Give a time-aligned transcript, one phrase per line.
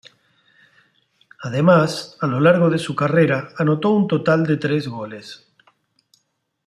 [1.43, 5.47] Además, a lo largo de su carrera, anotó un total de tres goles.